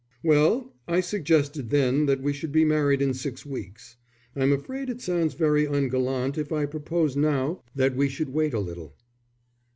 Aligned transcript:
"Well, 0.23 0.73
I 0.87 0.99
suggested 0.99 1.69
then 1.69 2.07
that 2.07 2.23
we 2.23 2.33
should 2.33 2.51
be 2.51 2.65
married 2.65 3.03
in 3.03 3.13
six 3.13 3.45
weeks. 3.45 3.97
I'm 4.35 4.51
afraid 4.51 4.89
it 4.89 4.99
sounds 4.99 5.35
very 5.35 5.67
ungallant 5.67 6.39
if 6.39 6.51
I 6.51 6.65
propose 6.65 7.15
now 7.15 7.61
that 7.75 7.95
we 7.95 8.09
should 8.09 8.29
wait 8.29 8.55
a 8.55 8.59
little." 8.59 8.95